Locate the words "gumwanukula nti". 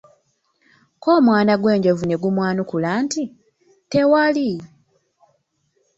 2.21-3.23